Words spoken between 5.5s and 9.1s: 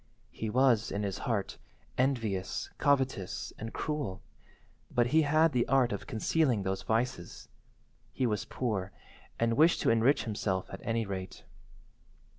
the art of concealing those vices. He was poor,